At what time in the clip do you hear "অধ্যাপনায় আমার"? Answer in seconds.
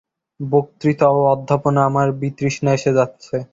1.33-2.07